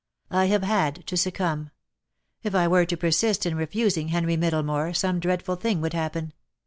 "I 0.31 0.45
have 0.45 0.63
had 0.63 1.05
to 1.05 1.15
succumb. 1.15 1.69
If 2.41 2.55
I 2.55 2.67
were 2.67 2.87
to 2.87 2.97
persist 2.97 3.45
in 3.45 3.53
refusing 3.55 4.07
Henry 4.07 4.35
Middlemore, 4.35 4.95
some 4.95 5.19
dreadful 5.19 5.57
thing 5.57 5.79
would 5.81 5.93
happen. 5.93 6.33